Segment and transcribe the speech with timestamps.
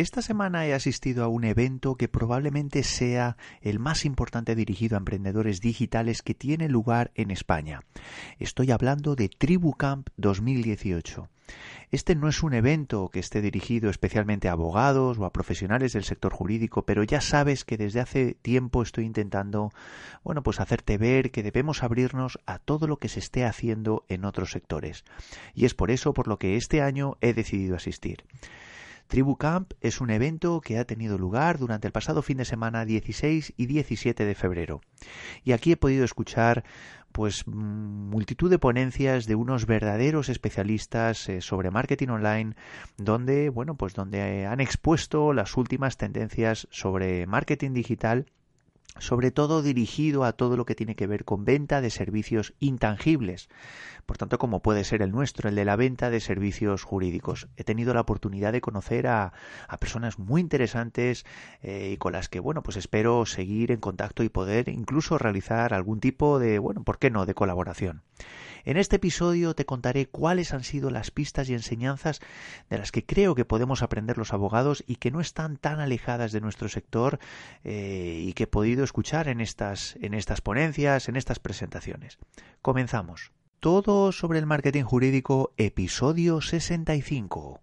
[0.00, 5.00] Esta semana he asistido a un evento que probablemente sea el más importante dirigido a
[5.00, 7.82] emprendedores digitales que tiene lugar en España.
[8.38, 11.28] Estoy hablando de TribuCamp 2018.
[11.90, 16.04] Este no es un evento que esté dirigido especialmente a abogados o a profesionales del
[16.04, 19.70] sector jurídico, pero ya sabes que desde hace tiempo estoy intentando,
[20.24, 24.24] bueno, pues hacerte ver que debemos abrirnos a todo lo que se esté haciendo en
[24.24, 25.04] otros sectores.
[25.54, 28.24] Y es por eso por lo que este año he decidido asistir.
[29.10, 33.54] TribuCamp es un evento que ha tenido lugar durante el pasado fin de semana 16
[33.56, 34.80] y 17 de febrero.
[35.42, 36.64] Y aquí he podido escuchar
[37.10, 42.54] pues multitud de ponencias de unos verdaderos especialistas eh, sobre marketing online
[42.98, 48.26] donde bueno pues donde han expuesto las últimas tendencias sobre marketing digital
[48.98, 53.48] sobre todo dirigido a todo lo que tiene que ver con venta de servicios intangibles,
[54.06, 57.48] por tanto como puede ser el nuestro, el de la venta de servicios jurídicos.
[57.56, 59.32] He tenido la oportunidad de conocer a,
[59.78, 61.24] personas muy interesantes
[61.62, 65.72] eh, y con las que, bueno, pues espero seguir en contacto y poder incluso realizar
[65.72, 68.02] algún tipo de, bueno, ¿por qué no?, de colaboración.
[68.64, 72.20] En este episodio te contaré cuáles han sido las pistas y enseñanzas
[72.68, 76.32] de las que creo que podemos aprender los abogados y que no están tan alejadas
[76.32, 77.18] de nuestro sector
[77.64, 82.18] eh, y que he podido escuchar en estas, en estas ponencias, en estas presentaciones.
[82.62, 83.32] Comenzamos.
[83.60, 87.60] Todo sobre el marketing jurídico, episodio 65.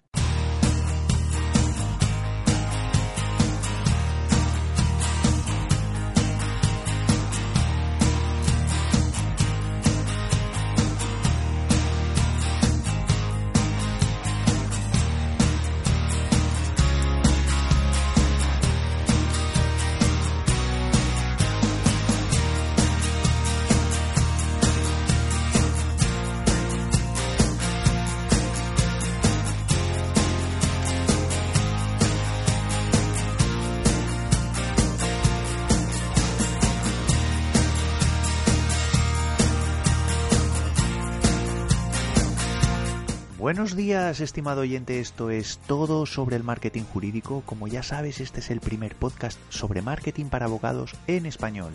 [44.08, 45.02] Días, estimado oyente.
[45.02, 47.44] Esto es todo sobre el marketing jurídico.
[47.46, 51.74] Como ya sabes, este es el primer podcast sobre marketing para abogados en español.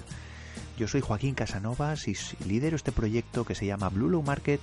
[0.78, 2.16] Yo soy Joaquín Casanovas y
[2.46, 4.62] lidero este proyecto que se llama Blue Market,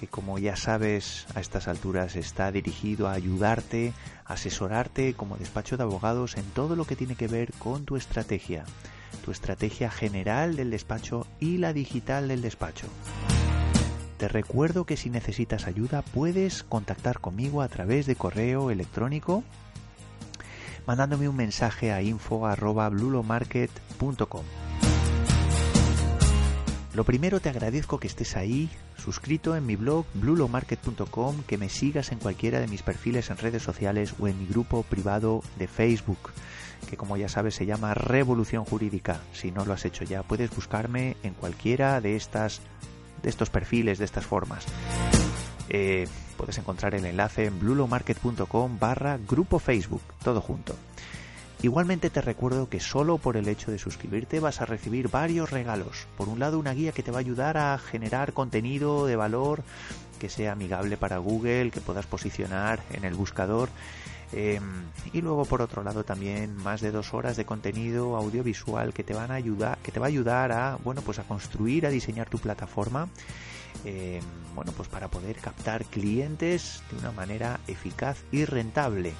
[0.00, 3.92] que como ya sabes a estas alturas está dirigido a ayudarte,
[4.24, 8.64] asesorarte como despacho de abogados en todo lo que tiene que ver con tu estrategia,
[9.22, 12.86] tu estrategia general del despacho y la digital del despacho.
[14.18, 19.42] Te recuerdo que si necesitas ayuda puedes contactar conmigo a través de correo electrónico
[20.86, 24.44] mandándome un mensaje a info@blulomarket.com.
[26.94, 32.12] Lo primero te agradezco que estés ahí, suscrito en mi blog blulomarket.com, que me sigas
[32.12, 36.30] en cualquiera de mis perfiles en redes sociales o en mi grupo privado de Facebook,
[36.88, 39.18] que como ya sabes se llama Revolución Jurídica.
[39.32, 42.60] Si no lo has hecho ya, puedes buscarme en cualquiera de estas
[43.24, 44.64] de estos perfiles, de estas formas.
[45.68, 50.76] Eh, puedes encontrar el enlace en blulomarket.com barra grupo Facebook, todo junto.
[51.62, 56.06] Igualmente te recuerdo que solo por el hecho de suscribirte vas a recibir varios regalos.
[56.18, 59.64] Por un lado, una guía que te va a ayudar a generar contenido de valor
[60.18, 63.70] que sea amigable para Google, que puedas posicionar en el buscador.
[64.36, 64.62] Em,
[65.12, 69.14] y luego por otro lado también más de dos horas de contenido audiovisual que te
[69.14, 72.28] van a ayudar, que te va a ayudar a bueno pues a construir, a diseñar
[72.28, 73.08] tu plataforma.
[73.84, 74.22] Em,
[74.56, 79.12] bueno pues para poder captar clientes de una manera eficaz y rentable.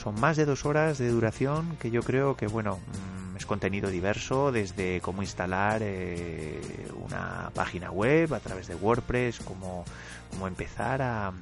[0.00, 3.90] Son más de dos horas de duración que yo creo que bueno mm, es contenido
[3.90, 6.60] diverso desde cómo instalar eh,
[6.94, 9.84] una página web a través de WordPress, cómo,
[10.30, 11.32] cómo empezar a,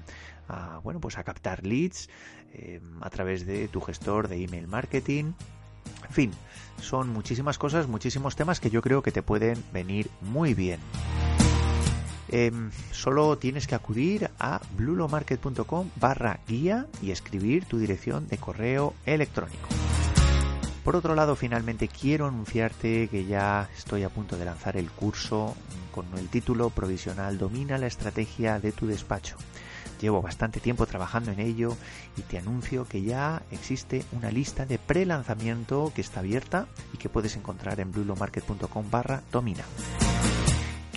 [0.82, 2.08] bueno pues a captar leads
[2.52, 5.32] eh, a través de tu gestor de email marketing.
[6.06, 6.30] En fin,
[6.80, 10.80] son muchísimas cosas, muchísimos temas que yo creo que te pueden venir muy bien.
[12.30, 18.94] Em, solo tienes que acudir a blulomarket.com barra guía y escribir tu dirección de correo
[19.06, 19.68] electrónico.
[20.84, 25.54] Por otro lado, finalmente quiero anunciarte que ya estoy a punto de lanzar el curso
[25.94, 29.36] con el título provisional Domina la estrategia de tu despacho.
[30.00, 31.76] Llevo bastante tiempo trabajando en ello
[32.16, 37.08] y te anuncio que ya existe una lista de pre-lanzamiento que está abierta y que
[37.08, 39.64] puedes encontrar en blulomarket.com barra domina.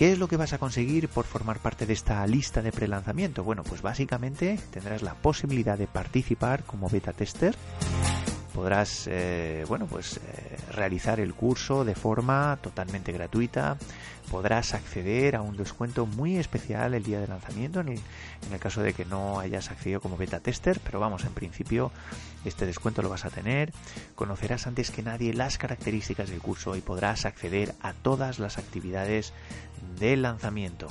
[0.01, 3.43] ¿Qué es lo que vas a conseguir por formar parte de esta lista de pre-lanzamiento?
[3.43, 7.55] Bueno, pues básicamente tendrás la posibilidad de participar como beta tester.
[8.51, 13.77] Podrás, eh, bueno, pues eh, realizar el curso de forma totalmente gratuita.
[14.29, 18.93] Podrás acceder a un descuento muy especial el día de lanzamiento en el, caso de
[18.93, 21.91] que no hayas accedido como beta tester, pero vamos, en principio
[22.45, 23.73] este descuento lo vas a tener.
[24.15, 29.33] Conocerás antes que nadie las características del curso y podrás acceder a todas las actividades
[29.99, 30.87] del lanzamiento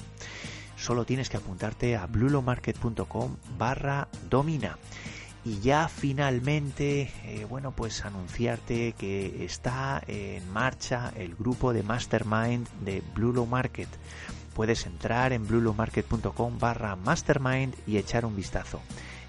[0.81, 4.79] solo tienes que apuntarte a blulomarket.com barra domina.
[5.45, 12.69] Y ya finalmente, eh, bueno, pues anunciarte que está en marcha el grupo de Mastermind
[12.85, 13.89] de Blulo Market.
[14.55, 18.81] Puedes entrar en blulomarket.com barra mastermind y echar un vistazo.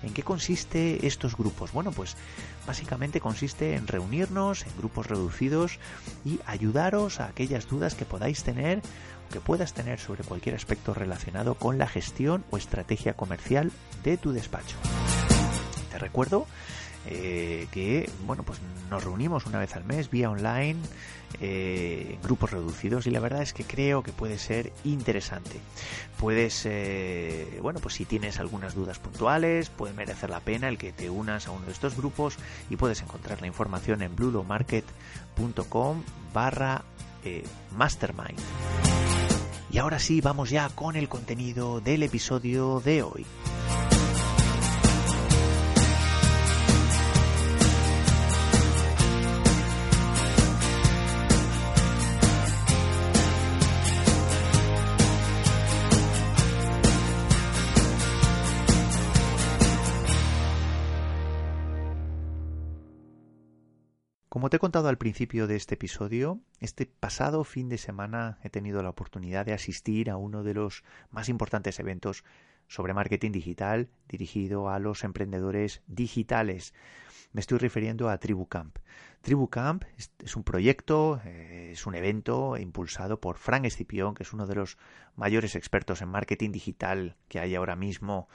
[0.03, 1.71] ¿En qué consiste estos grupos?
[1.71, 2.17] Bueno, pues
[2.65, 5.79] básicamente consiste en reunirnos en grupos reducidos
[6.25, 8.81] y ayudaros a aquellas dudas que podáis tener
[9.31, 13.71] que puedas tener sobre cualquier aspecto relacionado con la gestión o estrategia comercial
[14.03, 14.75] de tu despacho.
[16.01, 16.47] Recuerdo
[17.07, 18.59] eh, que bueno pues
[18.91, 20.77] nos reunimos una vez al mes vía online
[21.39, 25.59] eh, grupos reducidos y la verdad es que creo que puede ser interesante
[26.19, 30.91] puedes eh, bueno pues si tienes algunas dudas puntuales puede merecer la pena el que
[30.91, 32.37] te unas a uno de estos grupos
[32.69, 36.03] y puedes encontrar la información en blulomarket.com
[36.35, 36.83] barra
[37.75, 38.39] mastermind
[39.71, 43.25] y ahora sí, vamos ya con el contenido del episodio de hoy.
[64.41, 68.49] Como te he contado al principio de este episodio, este pasado fin de semana he
[68.49, 72.23] tenido la oportunidad de asistir a uno de los más importantes eventos
[72.67, 76.73] sobre marketing digital dirigido a los emprendedores digitales.
[77.33, 78.79] Me estoy refiriendo a TribuCamp.
[79.21, 84.47] TribuCamp es un proyecto, eh, es un evento impulsado por Frank Escipión, que es uno
[84.47, 84.79] de los
[85.15, 88.27] mayores expertos en marketing digital que hay ahora mismo,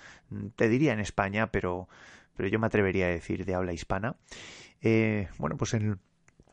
[0.54, 1.88] te diría en España, pero,
[2.36, 4.16] pero yo me atrevería a decir de habla hispana.
[4.82, 5.98] Eh, bueno, pues en,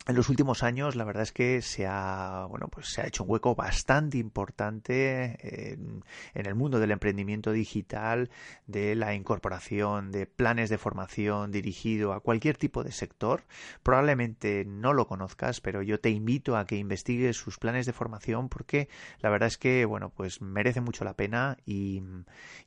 [0.05, 3.23] en los últimos años la verdad es que se ha bueno pues se ha hecho
[3.23, 6.03] un hueco bastante importante en,
[6.33, 8.29] el mundo del emprendimiento digital
[8.67, 13.44] de la incorporación de planes de formación dirigido a cualquier tipo de sector.
[13.81, 18.50] Probablemente no lo conozcas pero yo te invito a que investigues sus planes de formación
[18.50, 18.89] porque
[19.21, 22.03] la verdad es que bueno pues merece mucho la pena y,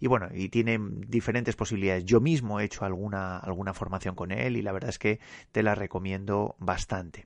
[0.01, 2.05] y bueno y tiene diferentes posibilidades.
[2.05, 5.21] Yo mismo he hecho alguna alguna formación con él y la verdad es que
[5.53, 7.26] te la recomiendo bastante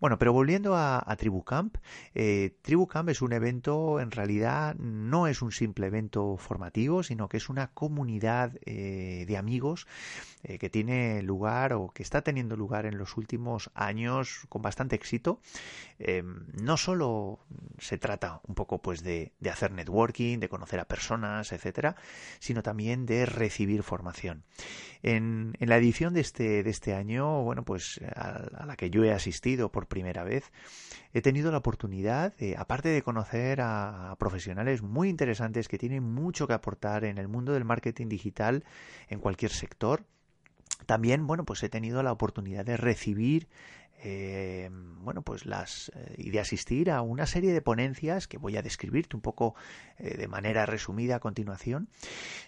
[0.00, 1.76] bueno, pero volviendo a, TribuCamp,
[2.14, 7.38] eh, TribuCamp es un evento, en realidad no es un simple evento formativo, sino que
[7.38, 9.86] es una comunidad eh, de amigos
[10.44, 14.96] eh, que tiene lugar o que está teniendo lugar en los últimos años con bastante
[14.96, 15.40] éxito.
[16.62, 17.40] no solo
[17.78, 21.96] se trata un poco pues de, hacer networking, de conocer a personas, etcétera,
[22.38, 24.44] sino también de recibir formación.
[25.02, 29.12] En, la edición de este, de este año, bueno, pues a la que yo he
[29.12, 29.37] asistido,
[29.70, 30.50] por primera vez,
[31.12, 36.54] he tenido la oportunidad, aparte de conocer a profesionales muy interesantes que tienen mucho que
[36.54, 38.64] aportar en el mundo del marketing digital
[39.08, 40.04] en cualquier sector,
[40.86, 43.48] también, bueno, pues he tenido la oportunidad de recibir
[44.00, 48.56] eh, bueno, pues las eh, y de asistir a una serie de ponencias que voy
[48.56, 49.54] a describirte un poco
[49.98, 51.88] eh, de manera resumida a continuación,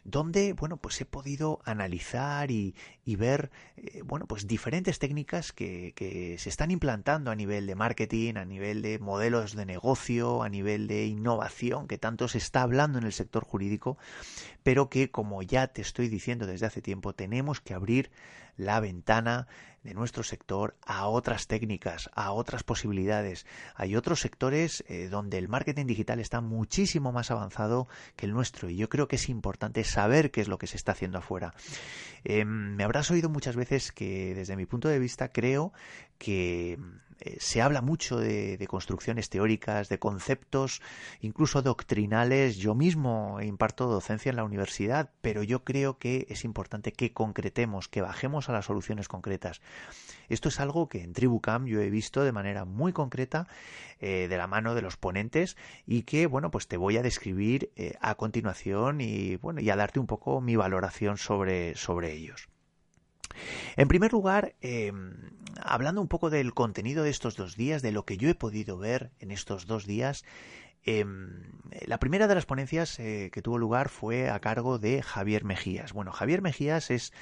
[0.04, 2.74] donde, bueno, pues he podido analizar y,
[3.16, 3.50] ver,
[4.04, 8.82] bueno, pues diferentes técnicas que, que, se están implantando a nivel de marketing, a nivel
[8.82, 13.12] de modelos de negocio, a nivel de innovación, que tanto se está hablando en el
[13.12, 13.98] sector jurídico,
[14.62, 18.10] pero que, como ya te estoy diciendo desde hace tiempo, tenemos que abrir
[18.56, 19.46] la ventana
[19.82, 23.46] de nuestro sector a otras técnicas, a otras posibilidades.
[23.74, 28.68] Hay otros sectores eh, donde el marketing digital está muchísimo más avanzado que el nuestro
[28.68, 31.54] y yo creo que es importante saber qué es lo que se está haciendo afuera.
[32.24, 35.72] Em, me habrás oído muchas veces que desde mi punto de vista creo
[36.18, 36.78] que
[37.20, 40.80] eh, se habla mucho de, construcciones teóricas, de conceptos,
[41.20, 42.56] incluso doctrinales.
[42.56, 47.88] Yo mismo imparto docencia en la universidad, pero yo creo que es importante que concretemos,
[47.88, 49.60] que bajemos a las soluciones concretas.
[50.28, 53.48] Esto es algo que en TribuCam yo he visto de manera muy concreta
[53.98, 57.70] eh, de la mano de los ponentes y que, bueno, pues te voy a describir
[57.76, 62.48] eh, a continuación y, bueno, y a darte un poco mi valoración sobre, sobre ellos.
[63.76, 65.14] En primer lugar, em,
[65.62, 68.78] hablando un poco del contenido de estos dos días, de lo que yo he podido
[68.78, 70.24] ver en estos dos días,
[70.84, 75.44] Em, la primera de las ponencias eh, que tuvo lugar fue a cargo de Javier
[75.44, 75.92] Mejías.
[75.92, 77.12] Bueno, Javier Mejías es,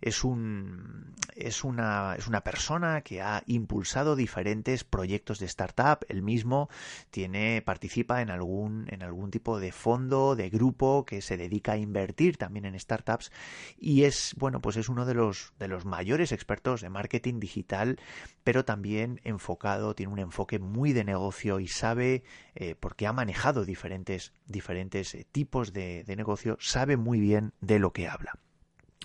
[0.00, 6.04] es, un, es, una, es una persona que ha impulsado diferentes proyectos de startup.
[6.08, 6.68] Él mismo
[7.10, 11.76] tiene, participa en algún, en algún tipo de fondo, de grupo que se dedica a
[11.76, 13.32] invertir también en startups
[13.78, 17.98] y es, bueno, pues es uno de los, de los mayores expertos de marketing digital,
[18.44, 22.22] pero también enfocado, tiene un enfoque muy de negocio y sabe,
[22.60, 27.78] eh, porque ha manejado diferentes, diferentes eh, tipos de, de negocio, sabe muy bien de
[27.78, 28.36] lo que habla.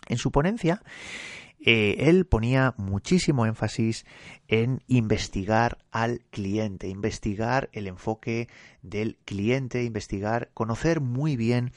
[0.08, 0.82] En su ponencia,
[1.66, 4.08] eh, él ponía muchísimo énfasis
[4.48, 8.50] en investigar al cliente, investigar el enfoque
[8.84, 11.72] del cliente, investigar, conocer muy bien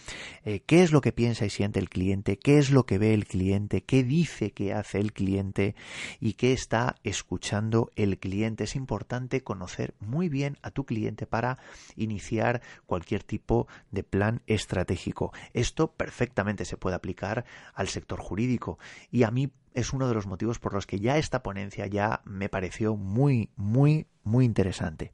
[0.44, 3.14] eh, qué es lo que piensa y siente el cliente, qué es lo que ve
[3.14, 5.74] el cliente, qué dice que hace el cliente
[6.20, 8.64] y qué está escuchando el cliente.
[8.64, 11.58] Es importante conocer muy bien a tu cliente para
[11.94, 15.32] iniciar cualquier tipo de plan estratégico.
[15.54, 17.44] Esto perfectamente se puede aplicar
[17.74, 18.78] al sector jurídico
[19.10, 22.22] y a mí es uno de los motivos por los que ya esta ponencia ya
[22.24, 25.12] me pareció muy, muy, muy interesante.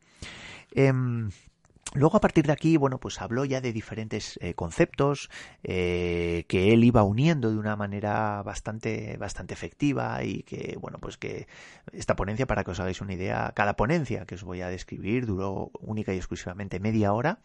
[0.70, 1.30] Em,
[1.94, 5.28] Luego a partir de aquí, bueno, pues habló ya de diferentes eh, conceptos
[5.62, 11.18] eh, que él iba uniendo de una manera bastante, bastante efectiva y que, bueno, pues
[11.18, 11.46] que
[11.92, 15.26] esta ponencia, para que os hagáis una idea, cada ponencia que os voy a describir
[15.26, 17.40] duró única y exclusivamente media hora,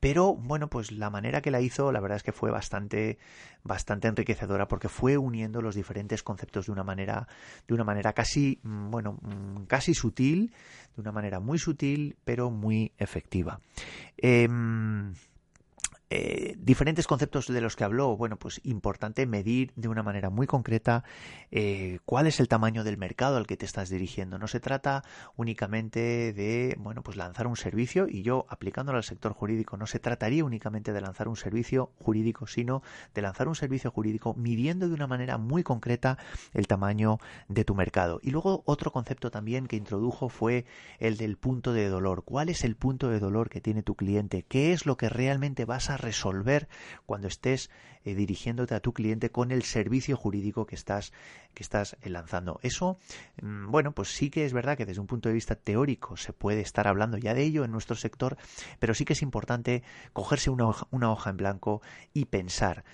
[0.00, 3.16] pero bueno, pues la manera que la hizo, la verdad es que fue bastante,
[3.64, 7.26] bastante enriquecedora porque fue uniendo los diferentes conceptos de una manera,
[7.66, 10.52] de una manera casi, mm, bueno, mm, casi sutil,
[10.94, 13.60] de una manera muy sutil, pero muy efectiva.
[14.22, 15.14] Em,
[16.10, 20.46] eh, diferentes conceptos de los que habló, bueno, pues importante medir de una manera muy
[20.46, 21.04] concreta
[21.50, 24.38] eh, cuál es el tamaño del mercado al que te estás dirigiendo.
[24.38, 25.04] No se trata
[25.36, 29.98] únicamente de, bueno, pues lanzar un servicio y yo aplicándolo al sector jurídico, no se
[29.98, 32.82] trataría únicamente de lanzar un servicio jurídico, sino
[33.14, 36.16] de lanzar un servicio jurídico midiendo de una manera muy concreta
[36.54, 38.18] el tamaño de tu mercado.
[38.22, 40.64] Y luego otro concepto también que introdujo fue
[41.00, 42.24] el del punto de dolor.
[42.24, 44.42] ¿Cuál es el punto de dolor que tiene tu cliente?
[44.48, 46.68] ¿Qué es lo que realmente vas a resolver
[47.06, 47.70] cuando estés
[48.04, 51.12] eh, dirigiéndote a tu cliente con el servicio jurídico que estás,
[51.54, 52.58] que estás eh, lanzando.
[52.62, 52.98] Eso,
[53.42, 56.32] mm, bueno, pues sí que es verdad que desde un punto de vista teórico se
[56.32, 58.36] puede estar hablando ya de ello en nuestro sector,
[58.78, 61.82] pero sí que es importante cogerse una hoja, una hoja en blanco
[62.14, 62.84] y pensar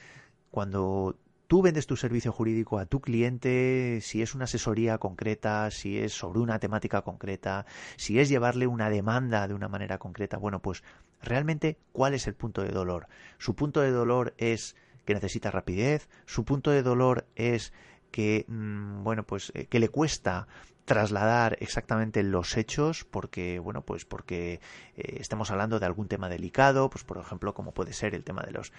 [0.50, 5.98] cuando tú vendes tu servicio jurídico a tu cliente, si es una asesoría concreta, si
[5.98, 10.60] es sobre una temática concreta, si es llevarle una demanda de una manera concreta, bueno,
[10.60, 10.82] pues
[11.24, 13.08] realmente cuál es el punto de dolor.
[13.38, 17.72] Su punto de dolor es que necesita rapidez, su punto de dolor es
[18.10, 20.46] que mm, bueno pues eh, que le cuesta
[20.84, 24.60] trasladar exactamente los hechos porque bueno pues porque
[24.96, 28.42] eh, estamos hablando de algún tema delicado pues por ejemplo como puede ser el tema
[28.42, 28.72] de los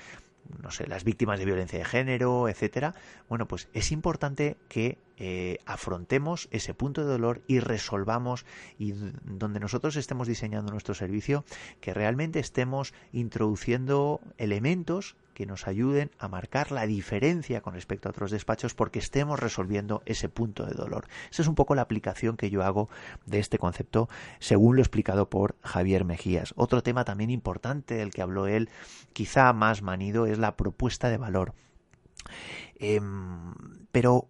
[0.61, 2.93] no sé las víctimas de violencia de género etcétera
[3.27, 8.45] bueno pues es importante que eh, afrontemos ese punto de dolor y resolvamos
[8.77, 8.93] y
[9.23, 11.43] donde nosotros estemos diseñando nuestro servicio
[11.81, 18.11] que realmente estemos introduciendo elementos que nos ayuden a marcar la diferencia con respecto a
[18.11, 21.05] otros despachos porque estemos resolviendo ese punto de dolor.
[21.29, 22.89] Esa es un poco la aplicación que yo hago
[23.27, 26.53] de este concepto según lo explicado por Javier Mejías.
[26.55, 28.69] Otro tema también importante del que habló él,
[29.13, 31.53] quizá más manido, es la propuesta de valor.
[32.79, 33.53] Em,
[33.91, 34.29] pero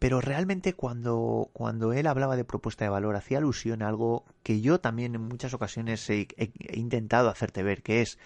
[0.00, 4.62] pero realmente cuando, cuando él hablaba de propuesta de valor hacía alusión a algo que
[4.62, 6.26] yo también en muchas ocasiones he
[6.72, 8.18] intentado hacerte ver, que es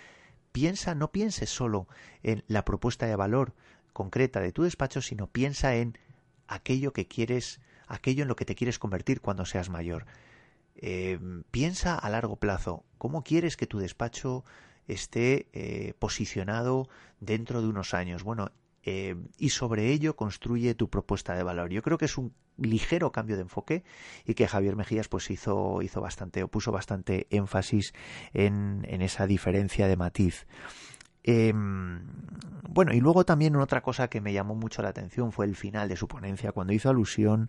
[0.54, 1.88] piensa, no pienses solo
[2.22, 3.54] en la propuesta de valor
[3.92, 5.98] concreta de tu despacho, sino piensa en
[6.46, 10.06] aquello que quieres, aquello en lo que te quieres convertir cuando seas mayor.
[10.76, 11.18] Eh,
[11.50, 14.44] piensa a largo plazo, ¿cómo quieres que tu despacho
[14.86, 18.22] esté eh, posicionado dentro de unos años?
[18.22, 18.52] Bueno,
[18.84, 21.70] eh, y sobre ello construye tu propuesta de valor.
[21.70, 23.82] Yo creo que es un ligero cambio de enfoque
[24.24, 27.94] y que Javier Mejías pues hizo, hizo bastante o puso bastante énfasis
[28.32, 30.46] en, en esa diferencia de matiz.
[31.26, 32.02] Em,
[32.68, 35.88] bueno, y luego también otra cosa que me llamó mucho la atención fue el final
[35.88, 37.48] de su ponencia, cuando hizo alusión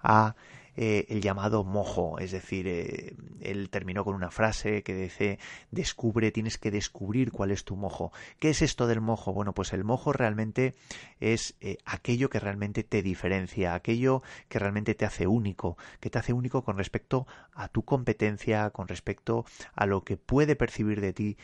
[0.00, 0.36] a
[0.76, 5.38] eh, el llamado mojo, es decir, eh, él terminó con una frase que dice,
[5.70, 8.12] descubre, tienes que descubrir cuál es tu mojo.
[8.38, 9.32] ¿Qué es esto del mojo?
[9.32, 10.74] Bueno, pues el mojo realmente
[11.18, 16.18] es eh, aquello que realmente te diferencia, aquello que realmente te hace único, que te
[16.18, 21.12] hace único con respecto a tu competencia, con respecto a lo que puede percibir de
[21.12, 21.36] ti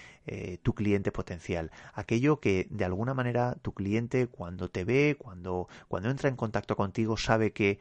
[0.62, 6.10] tu cliente potencial, aquello que de alguna manera tu cliente cuando te ve, cuando, cuando
[6.10, 7.80] entra en contacto contigo, sabe que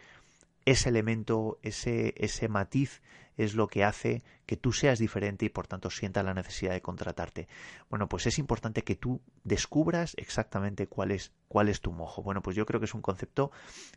[0.65, 3.01] ese elemento, ese, ese matiz
[3.37, 6.81] es lo que hace que tú seas diferente y por tanto sienta la necesidad de
[6.81, 7.47] contratarte.
[7.89, 12.21] Bueno, pues es importante que tú descubras exactamente cuál es, cuál es tu mojo.
[12.21, 13.51] Bueno, pues yo creo que es un concepto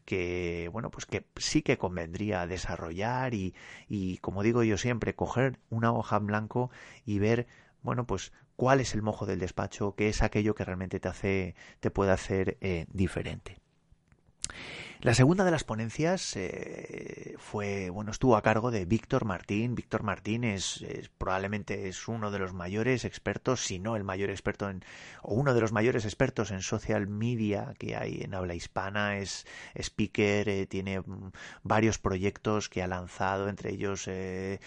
[0.04, 3.54] que, bueno, pues que sí que convendría desarrollar y,
[3.88, 6.70] y como digo yo siempre, coger una hoja en blanco
[7.04, 7.46] y ver
[7.82, 11.54] bueno, pues cuál es el mojo del despacho, qué es aquello que realmente te hace,
[11.80, 13.58] te puede hacer eh, diferente.
[15.00, 19.74] La segunda de las ponencias eh, fue, bueno, estuvo a cargo de Víctor Martín.
[19.74, 20.84] Víctor Martín es,
[21.18, 24.82] probablemente es uno de los mayores expertos, si no el mayor experto en,
[25.22, 29.18] o uno de los mayores expertos en social media que hay en habla hispana.
[29.18, 31.32] Es speaker, eh, tiene mm,
[31.62, 34.58] varios proyectos que ha lanzado, entre ellos eh,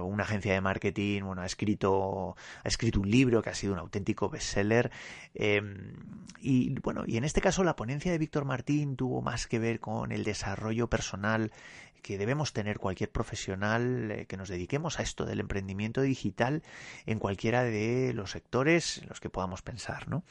[0.00, 1.22] una agencia de marketing.
[1.22, 4.92] Bueno, ha escrito, ha escrito un libro que ha sido un auténtico bestseller.
[5.34, 5.94] Em,
[6.40, 9.80] y bueno, y en este caso la ponencia de Víctor Martín tuvo más que ver
[9.80, 11.52] con el desarrollo personal
[12.00, 16.62] que debemos tener cualquier profesional eh, que nos dediquemos a esto del emprendimiento digital
[17.06, 20.24] en cualquiera de los sectores en los que podamos pensar, ¿no?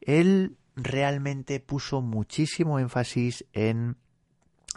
[0.00, 3.96] Él realmente puso muchísimo énfasis en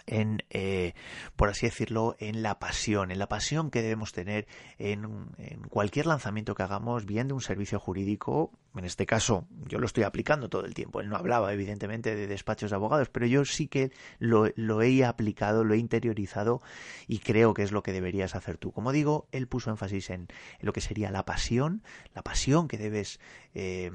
[0.06, 0.94] en, eh,
[1.36, 4.48] por así decirlo, en la pasión, en la pasión que debemos tener
[4.80, 9.80] en, en, cualquier lanzamiento que hagamos, bien de un servicio jurídico, en este caso yo
[9.80, 11.02] lo estoy aplicando todo el tiempo.
[11.02, 14.46] Él no hablaba evidentemente de despachos de abogados, pero yo sí que lo,
[14.82, 16.62] he aplicado, lo he interiorizado
[17.08, 18.72] y creo que es lo que deberías hacer tú.
[18.72, 20.28] Como digo, él puso énfasis en,
[20.62, 21.84] lo que sería la pasión,
[22.14, 23.20] la pasión que debes
[23.54, 23.92] eh,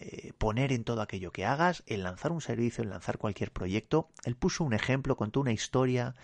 [0.00, 4.08] eh, poner en todo aquello que hagas, en lanzar un servicio, en lanzar cualquier proyecto.
[4.24, 6.14] Él puso un ejemplo, contó una historia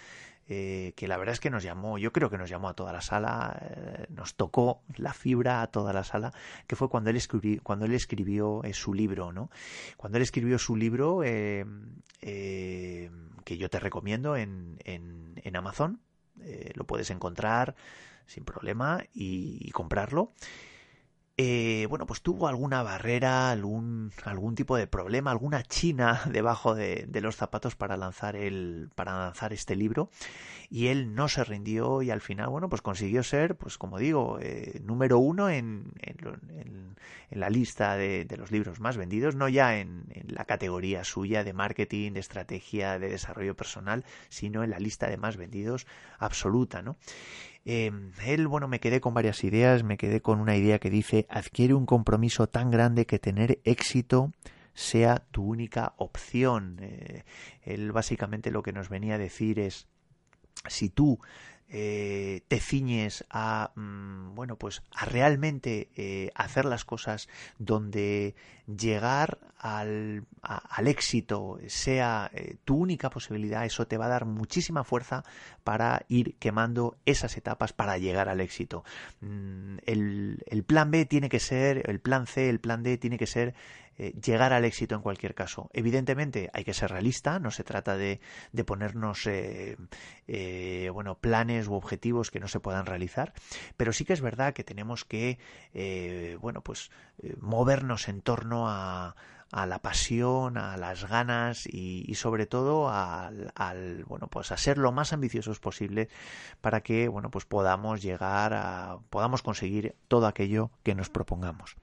[0.48, 2.92] eh, que la verdad es que nos llamó, yo creo que nos llamó a toda
[2.92, 6.32] la sala, eh, nos tocó la fibra a toda la sala,
[6.66, 9.50] que fue cuando él escribió, cuando él escribió eh, su libro, ¿no?
[9.96, 11.66] Cuando él escribió su libro, que
[13.58, 16.00] yo te recomiendo en, en, en Amazon,
[16.74, 17.74] lo puedes encontrar
[18.26, 20.32] sin problema y comprarlo.
[21.38, 27.08] Eh, bueno, pues tuvo alguna barrera, algún, algún tipo de problema, alguna china debajo de,
[27.22, 30.10] los zapatos para lanzar, el, para lanzar este libro
[30.68, 34.38] y él no se rindió y al final, bueno, pues consiguió ser, pues como digo,
[34.40, 36.96] eh, número uno en, en,
[37.30, 41.52] la lista de, de, los libros más vendidos, no ya en, la categoría suya de
[41.54, 45.86] marketing, de estrategia, de desarrollo personal, sino en la lista de más vendidos
[46.18, 46.96] absoluta, ¿no?
[47.64, 47.90] Eh,
[48.24, 51.74] él, bueno, me quedé con varias ideas, me quedé con una idea que dice, adquiere
[51.74, 54.32] un compromiso tan grande que tener éxito
[54.74, 56.78] sea tu única opción.
[56.80, 57.24] Eh,
[57.62, 59.86] él básicamente lo que nos venía a decir es,
[60.68, 61.18] si tú
[61.74, 68.34] eh, te ciñes a mm, bueno pues a realmente eh, hacer las cosas donde
[68.66, 74.84] llegar al, al éxito sea eh, tu única posibilidad eso te va a dar muchísima
[74.84, 75.24] fuerza
[75.64, 78.84] para ir quemando esas etapas para llegar al éxito.
[79.22, 83.16] Mm, el, el plan B tiene que ser el plan C el plan D tiene
[83.16, 83.54] que ser
[83.98, 85.70] eh, llegar al éxito en cualquier caso.
[85.72, 88.20] Evidentemente hay que ser realista, no se trata de,
[88.52, 89.76] de ponernos eh,
[90.28, 93.32] eh, bueno, planes u objetivos que no se puedan realizar,
[93.76, 95.38] pero sí que es verdad que tenemos que
[96.40, 96.90] bueno, pues,
[97.40, 99.16] movernos en torno a,
[99.52, 104.92] a la pasión, a las ganas y, sobre todo al, bueno pues a ser lo
[104.92, 106.08] más ambiciosos posible
[106.60, 111.76] para que bueno pues podamos llegar a podamos conseguir todo aquello que nos propongamos.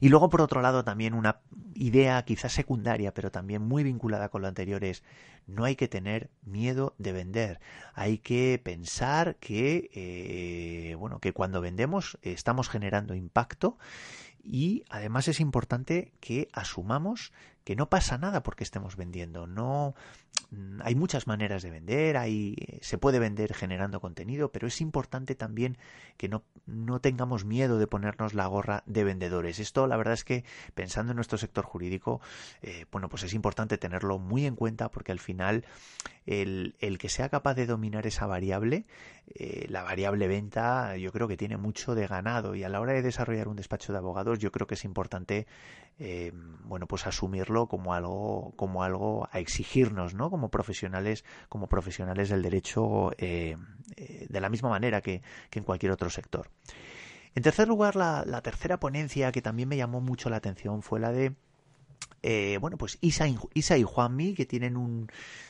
[0.00, 1.40] Y luego, por otro lado, también una
[1.74, 5.02] idea quizás secundaria, pero también muy vinculada con lo anterior es
[5.46, 7.60] no hay que tener miedo de vender.
[7.94, 13.78] Hay que pensar que, eh, bueno, que cuando vendemos estamos generando impacto
[14.44, 17.32] y además es importante que asumamos
[17.64, 19.46] que no pasa nada porque estemos vendiendo.
[19.46, 19.94] No
[20.82, 25.78] hay muchas maneras de vender, hay, se puede vender generando contenido, pero es importante también
[26.16, 29.58] que no, no tengamos miedo de ponernos la gorra de vendedores.
[29.58, 30.44] Esto, la verdad es que
[30.74, 32.20] pensando en nuestro sector jurídico,
[32.60, 35.64] eh, bueno, pues es importante tenerlo muy en cuenta porque al final
[36.26, 38.84] el, el que sea capaz de dominar esa variable,
[39.34, 42.92] eh, la variable venta, yo creo que tiene mucho de ganado y a la hora
[42.92, 45.46] de desarrollar un despacho de abogados, yo creo que es importante,
[46.04, 46.32] eh,
[46.64, 50.30] bueno, pues asumirlo como algo, como algo a exigirnos, ¿no?
[50.30, 53.56] Como profesionales, como profesionales del derecho, eh,
[54.28, 56.50] de la misma manera que, que, en cualquier otro sector.
[57.36, 60.98] En tercer lugar, la, la tercera ponencia que también me llamó mucho la atención fue
[60.98, 61.36] la de
[62.22, 65.08] eh, bueno, pues Isa Isa y Juanmi, que tienen un,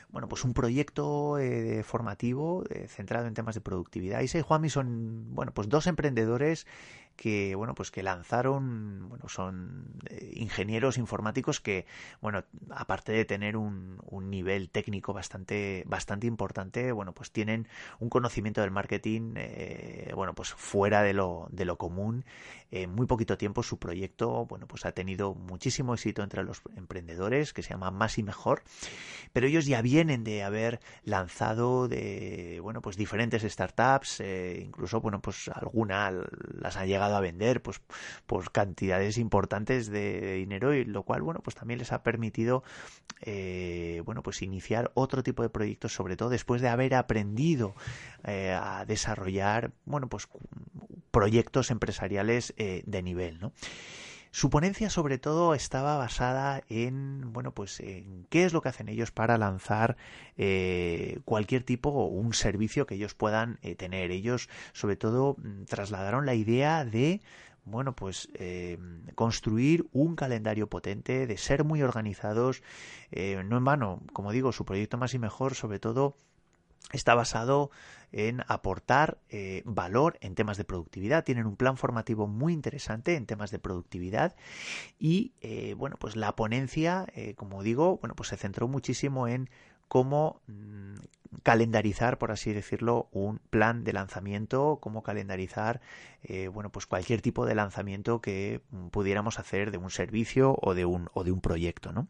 [0.08, 4.20] bueno, pues un proyecto eh, formativo eh, centrado en temas de productividad.
[4.20, 6.66] Isa y Juanmi son, bueno, pues dos emprendedores
[7.16, 11.86] que bueno pues que lanzaron bueno son eh, ingenieros informáticos que
[12.20, 17.68] bueno aparte de tener un, un, nivel técnico bastante bastante importante bueno pues tienen
[18.00, 22.24] un conocimiento del marketing eh, bueno pues fuera de lo de lo común.
[22.70, 27.52] En muy poquito tiempo su proyecto bueno pues ha tenido muchísimo éxito entre los emprendedores
[27.52, 28.62] que se llama más y mejor.
[29.32, 35.20] Pero ellos ya vienen de haber lanzado de bueno pues diferentes startups eh, incluso bueno
[35.20, 36.14] pues algunas
[36.60, 37.80] las han llegado a vender pues
[38.26, 42.62] por cantidades importantes de dinero y lo cual bueno pues también les ha permitido
[43.22, 47.74] eh, bueno pues iniciar otro tipo de proyectos sobre todo después de haber aprendido
[48.24, 50.28] eh, a desarrollar bueno pues
[51.10, 53.52] proyectos empresariales eh, de nivel ¿no?
[54.34, 58.88] Su ponencia sobre todo estaba basada en, bueno, pues en qué es lo que hacen
[58.88, 59.98] ellos para lanzar
[60.38, 64.10] eh, cualquier tipo o un servicio que ellos puedan eh, tener.
[64.10, 67.20] Ellos sobre todo mm, trasladaron la idea de
[67.64, 68.78] bueno, pues eh,
[69.14, 72.62] construir un calendario potente, de ser muy organizados,
[73.12, 76.16] no en vano, como digo, su proyecto más y mejor, sobre todo
[76.90, 77.70] está basado
[78.12, 81.24] en aportar eh, valor en temas de productividad.
[81.24, 84.36] Tienen un plan formativo muy interesante en temas de productividad
[84.98, 89.50] y eh, bueno, pues la ponencia, eh, como digo, bueno, pues se centró muchísimo en
[89.88, 90.94] cómo mm,
[91.42, 95.80] calendarizar, por así decirlo, un plan de lanzamiento, cómo calendarizar,
[96.52, 100.84] bueno, pues cualquier tipo de lanzamiento que mm, pudiéramos hacer de un servicio o de
[100.84, 102.06] un, o de un proyecto, ¿no?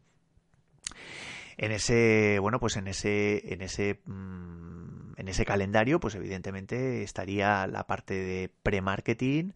[1.57, 7.67] En ese bueno pues en ese en ese mm, en ese calendario pues evidentemente estaría
[7.67, 9.51] la parte de pre-marketing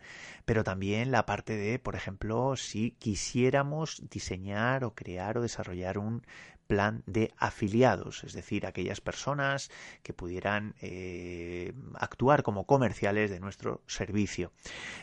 [0.46, 6.24] pero también la parte de por ejemplo si quisiéramos diseñar o crear o desarrollar un
[6.68, 9.72] plan de afiliados, es decir, aquellas personas
[10.04, 14.52] que pudieran eh, actuar como comerciales de nuestro servicio.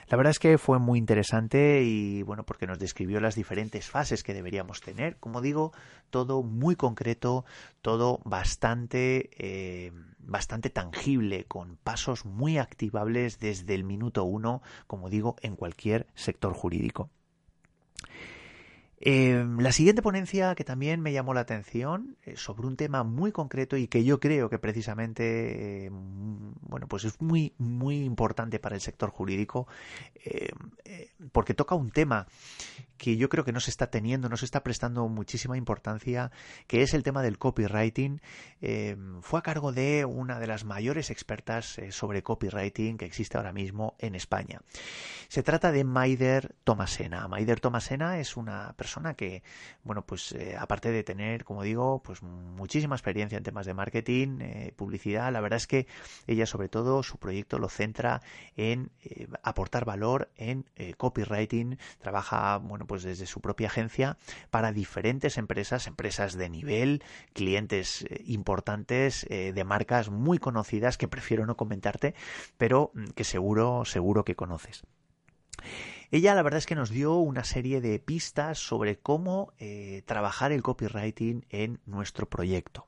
[0.09, 4.23] La verdad es que fue muy interesante y bueno, porque nos describió las diferentes fases
[4.23, 5.17] que deberíamos tener.
[5.17, 5.73] Como digo,
[6.11, 7.45] todo muy concreto,
[7.83, 15.37] todo bastante, eh, bastante tangible, con pasos muy activables desde el minuto uno, como digo,
[15.43, 17.11] en cualquier sector jurídico.
[19.01, 23.33] Em, la siguiente ponencia que también me llamó la atención eh, sobre un tema muy
[23.33, 28.77] concreto y que yo creo que precisamente em, bueno pues es muy muy importante para
[28.77, 29.67] el sector jurídico
[30.25, 32.27] em, eh, porque toca un tema
[32.97, 36.31] que yo creo que no se está teniendo, no se está prestando muchísima importancia,
[36.69, 38.21] que es el tema del copywriting.
[39.21, 43.53] fue a cargo de una de las mayores expertas eh, sobre copywriting que existe ahora
[43.53, 44.63] mismo en España.
[45.29, 47.27] Se trata de Maider Tomasena.
[47.27, 48.84] Maider Tomasena es una persona
[49.17, 49.43] que,
[49.83, 54.39] bueno, pues eh, aparte de tener, como digo, pues muchísima experiencia en temas de marketing,
[54.41, 55.87] eh, publicidad, la verdad es que
[56.27, 58.23] ella sobre todo su proyecto lo centra
[58.57, 60.65] en eh, aportar valor en
[60.97, 64.17] copywriting, trabaja, bueno, pues desde su propia agencia
[64.51, 71.57] para diferentes empresas, empresas de nivel, clientes importantes, de marcas muy conocidas que prefiero no
[71.57, 72.15] comentarte,
[72.57, 74.85] pero mm, que seguro, seguro que conoces.
[76.15, 80.53] Ella la verdad es que nos dio una serie de pistas sobre cómo eh, trabajar
[80.53, 82.87] el copywriting en nuestro proyecto.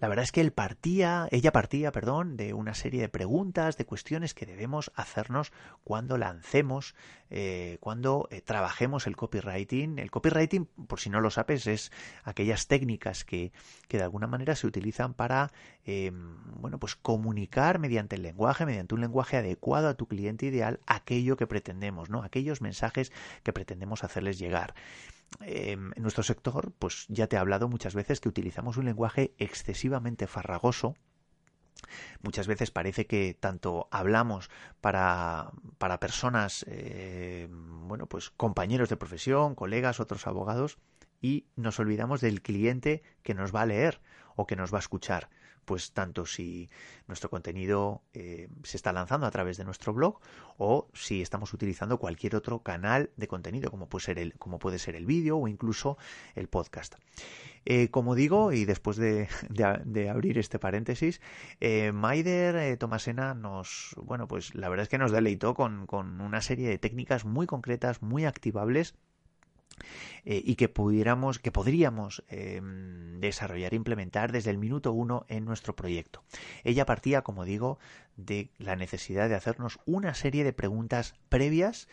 [0.00, 3.86] La verdad es que él partía, ella partía, perdón, de una serie de preguntas, de
[3.86, 5.52] cuestiones que debemos hacernos
[5.84, 6.94] cuando lancemos,
[7.30, 9.98] eh, cuando eh, trabajemos el copywriting.
[9.98, 11.92] El copywriting, por si no lo sabes, es
[12.24, 13.52] aquellas técnicas que,
[13.88, 15.52] que de alguna manera se utilizan para,
[15.84, 20.80] em, bueno, pues comunicar mediante el lenguaje, mediante un lenguaje adecuado a tu cliente ideal,
[20.86, 22.22] aquello que pretendemos, ¿no?
[22.22, 24.74] Aquellos mensajes que pretendemos hacerles llegar.
[25.40, 29.34] Em, en nuestro sector, pues ya te he hablado muchas veces que utilizamos un lenguaje
[29.38, 30.94] excesivamente farragoso,
[32.22, 39.54] Muchas veces parece que tanto hablamos para, para personas, eh, bueno, pues compañeros de profesión,
[39.54, 40.78] colegas, otros abogados,
[41.20, 44.00] y nos olvidamos del cliente que nos va a leer
[44.36, 45.30] o que nos va a escuchar
[45.68, 46.70] pues tanto si
[47.08, 50.18] nuestro contenido eh, se está lanzando a través de nuestro blog
[50.56, 54.78] o si estamos utilizando cualquier otro canal de contenido como puede ser el, como puede
[54.78, 55.98] ser el vídeo o incluso
[56.34, 56.94] el podcast.
[57.66, 59.28] Eh, como digo, y después de,
[60.10, 61.20] abrir este paréntesis,
[61.60, 66.40] eh, Maider Tomasena nos, bueno, pues la verdad es que nos deleitó con, con una
[66.40, 68.94] serie de técnicas muy concretas, muy activables
[70.24, 75.44] eh, y que pudiéramos, que podríamos em, desarrollar e implementar desde el minuto uno en
[75.44, 76.22] nuestro proyecto.
[76.64, 77.78] Ella partía, como digo,
[78.16, 81.88] de la necesidad de hacernos una serie de preguntas previas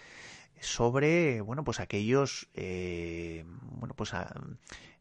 [0.60, 4.14] sobre, bueno, pues aquellos, eh, bueno, pues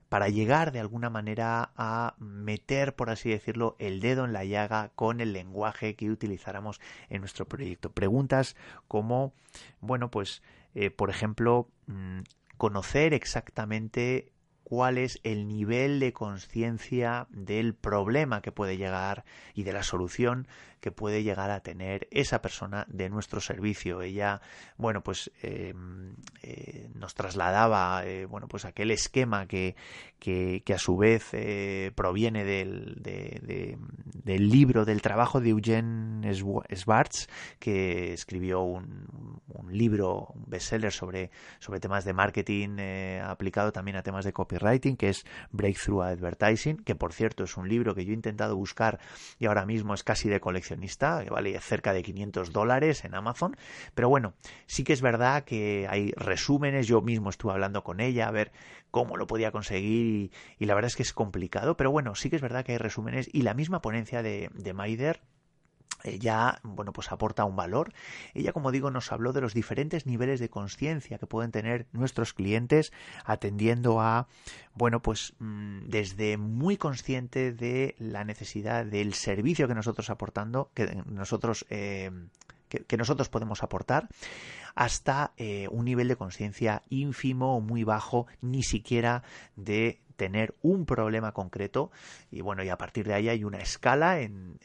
[0.09, 4.91] para llegar de alguna manera a meter, por así decirlo, el dedo en la llaga
[4.95, 7.91] con el lenguaje que utilizáramos en nuestro proyecto.
[7.91, 8.55] Preguntas
[8.87, 9.33] como,
[9.81, 10.43] bueno, pues,
[10.75, 12.21] eh, por ejemplo, mm,
[12.57, 14.33] conocer exactamente
[14.65, 20.49] cuál es el nivel de conciencia del problema que puede llegar y de la solución
[20.85, 24.03] que puede llegar a tener esa persona de nuestro servicio.
[24.03, 24.43] Ella,
[24.77, 29.77] bueno, pues em, eh, nos trasladaba, eh, bueno, pues aquel esquema que,
[30.19, 38.13] que, a su vez eh, proviene del, del libro, del trabajo de Eugene Schwartz, que
[38.13, 42.77] escribió un, un libro, un bestseller sobre, sobre temas de marketing
[43.23, 47.71] aplicado también a temas de copywriting, que es Breakthrough Advertising, que por cierto es un
[47.71, 49.01] libro que yo he intentado buscar
[49.39, 53.57] y ahora mismo es casi de colección que vale cerca de 500 dólares en Amazon.
[53.95, 54.35] Pero bueno,
[54.67, 58.53] sí que es verdad que hay resúmenes, yo mismo estuve hablando con ella a ver
[58.91, 62.37] cómo lo podía conseguir y, la verdad es que es complicado, pero bueno, sí que
[62.37, 65.21] es verdad que hay resúmenes y la misma ponencia de, de Maider
[66.05, 67.93] ella, bueno, pues aporta un valor.
[68.35, 72.35] Ella, como digo, nos habló de los diferentes niveles de conciencia que pueden tener nuestros
[72.35, 72.93] clientes
[73.25, 74.29] atendiendo a,
[74.75, 81.03] bueno, pues mm, desde muy consciente de la necesidad del servicio que nosotros aportando, que
[81.07, 82.11] nosotros eh,
[82.69, 84.09] que, nosotros podemos aportar,
[84.75, 89.23] hasta eh, un nivel de conciencia ínfimo o muy bajo, ni siquiera
[89.57, 91.91] de tener un problema concreto
[92.31, 94.59] y bueno y a partir de ahí hay una escala en,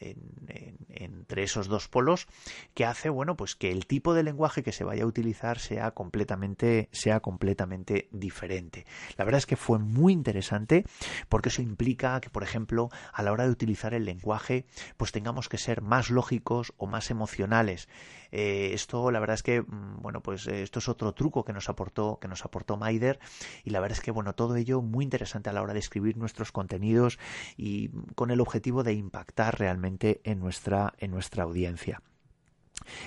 [0.89, 2.27] entre esos dos polos
[2.73, 5.91] que hace bueno pues que el tipo de lenguaje que se vaya a utilizar sea
[5.91, 8.85] completamente sea completamente diferente.
[9.17, 10.85] La verdad es que fue muy interesante
[11.29, 14.65] porque eso implica que por ejemplo a la hora de utilizar el lenguaje
[14.97, 17.87] pues tengamos que ser más lógicos o más emocionales.
[18.31, 21.69] Eh, esto la verdad es que mm, bueno pues esto es otro truco que nos
[21.69, 23.19] aportó que nos aportó Maider
[23.63, 26.17] y la verdad es que bueno todo ello muy interesante a la hora de escribir
[26.17, 27.19] nuestros contenidos
[27.57, 32.01] y con el objetivo de impactar realmente en nuestra, en nuestra audiencia.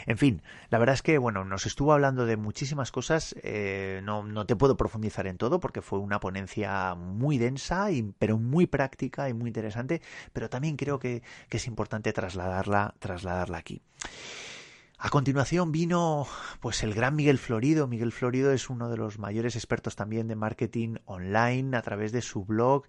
[0.06, 3.34] En fin, la verdad es que bueno, nos estuvo hablando de muchísimas cosas.
[3.42, 8.14] Eh, no, no, te puedo profundizar en todo porque fue una ponencia muy densa, y,
[8.18, 10.02] pero muy práctica y muy interesante.
[10.32, 13.82] Pero también creo que, que es importante trasladarla, trasladarla aquí.
[15.04, 16.28] A continuación vino
[16.60, 17.88] pues el gran Miguel Florido.
[17.88, 22.22] Miguel Florido es uno de los mayores expertos también de marketing online a través de
[22.22, 22.84] su blog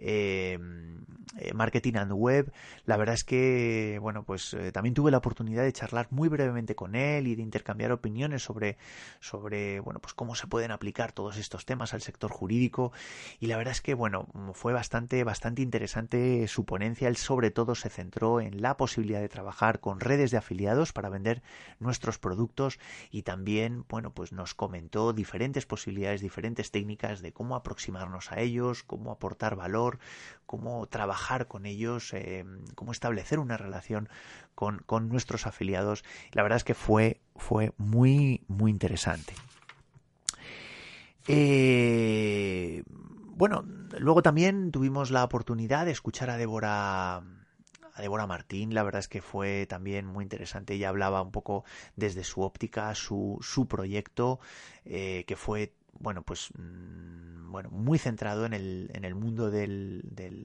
[0.00, 1.04] Em,
[1.38, 2.52] eh, marketing and Web.
[2.84, 6.76] La verdad es que, bueno, pues eh, también tuve la oportunidad de charlar muy brevemente
[6.76, 8.78] con él y de intercambiar opiniones sobre,
[9.18, 12.92] sobre, bueno, pues cómo se pueden aplicar todos estos temas al sector jurídico.
[13.40, 17.08] Y la verdad es que, bueno, fue bastante, bastante interesante su ponencia.
[17.08, 21.08] Él sobre todo se centró en la posibilidad de trabajar con redes de afiliados para
[21.08, 21.42] vender
[21.78, 22.78] nuestros productos
[23.10, 28.82] y también, bueno, pues nos comentó diferentes posibilidades, diferentes técnicas de cómo aproximarnos a ellos,
[28.82, 29.98] cómo aportar valor
[30.48, 32.42] cómo trabajar con ellos, eh,
[32.74, 34.08] cómo establecer una relación
[34.54, 36.04] con, nuestros afiliados.
[36.32, 39.34] La verdad es que fue, fue muy, muy interesante.
[41.28, 43.62] Eh, bueno,
[43.98, 47.22] luego también tuvimos la oportunidad de escuchar a Débora
[47.98, 50.74] a Débora Martín, la verdad es que fue también muy interesante.
[50.74, 51.64] Ella hablaba un poco
[51.96, 54.38] desde su óptica, su, su proyecto,
[54.84, 60.02] eh, que fue bueno, pues mm, bueno, muy centrado en el, en el mundo del,
[60.04, 60.44] del,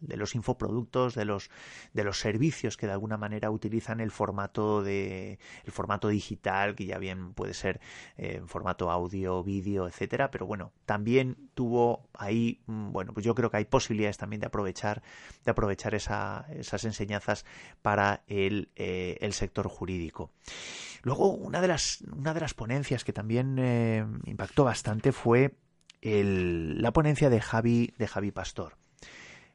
[0.00, 1.50] de los infoproductos, de los,
[1.92, 6.86] de los servicios que de alguna manera utilizan el formato de el formato digital, que
[6.86, 7.80] ya bien puede ser
[8.16, 13.34] eh, en formato audio, vídeo, etcétera, pero bueno, también tuvo ahí, mm, bueno, pues yo
[13.34, 15.02] creo que hay posibilidades también de aprovechar,
[15.44, 17.44] de aprovechar esa, esas enseñanzas
[17.82, 20.30] para el, eh, el sector jurídico.
[21.06, 25.56] Luego, una de las, una de las ponencias que también eh, impactó bastante fue
[26.02, 28.76] la ponencia de Javi, de Javi Pastor.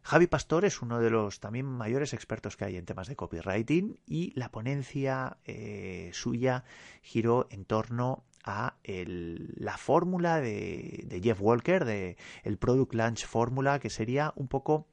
[0.04, 4.00] Javi Pastor es uno de los también mayores expertos que hay en temas de copywriting
[4.06, 6.66] y la ponencia eh, suya
[7.02, 13.80] giró en torno a la fórmula de, de, Jeff Walker, de el Product Launch Fórmula,
[13.80, 14.88] que sería un poco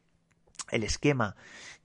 [0.71, 1.37] el esquema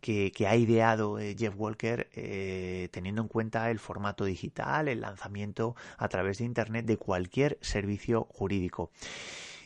[0.02, 5.76] que, ha ideado eh, Jeff Walker eh, teniendo en cuenta el formato digital, el lanzamiento
[5.98, 8.92] a través de Internet de cualquier servicio jurídico.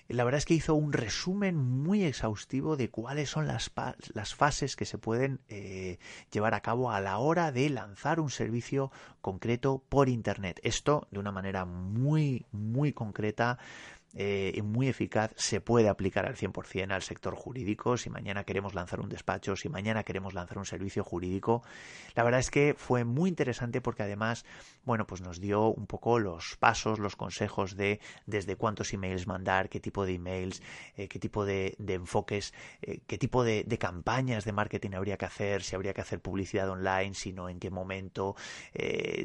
[0.10, 3.72] La verdad es que hizo un resumen muy exhaustivo de cuáles son las,
[4.14, 6.00] las fases que se pueden eh,
[6.32, 8.90] llevar a cabo a la hora de lanzar un servicio
[9.20, 10.62] concreto por Internet.
[10.64, 13.58] Esto de una manera muy, muy concreta
[14.14, 17.98] eh, muy eficaz, se puede aplicar al 100% al sector jurídico.
[17.98, 21.64] Si mañana queremos lanzar un despacho, si mañana queremos lanzar un servicio jurídico,
[22.16, 24.46] la verdad es que fue muy interesante porque además,
[24.86, 29.70] bueno, pues nos dio un poco los pasos, los consejos de desde cuántos emails mandar,
[29.70, 30.62] qué tipo de emails,
[30.96, 35.26] eh, qué tipo de, enfoques, eh, qué tipo de, de, campañas de marketing habría que
[35.26, 38.36] hacer, si habría que hacer publicidad online, si no, en qué momento,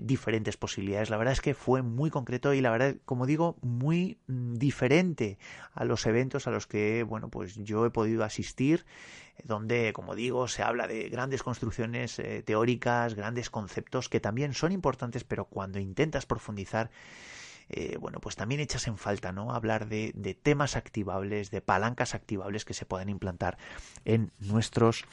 [0.03, 1.11] diferentes posibilidades.
[1.11, 5.37] La verdad es que fue muy concreto y la verdad, como digo, muy mm, diferente
[5.74, 8.87] a los eventos a los que, bueno, pues yo he podido asistir,
[9.44, 14.72] donde, como digo, se habla de grandes construcciones eh, teóricas, grandes conceptos que también son
[14.72, 16.90] importantes, pero cuando intentas profundizar,
[17.68, 19.52] eh, bueno, pues también echas en falta, ¿no?
[19.52, 23.58] Hablar de, temas activables, de palancas activables que se pueden implantar
[24.06, 25.04] en nuestros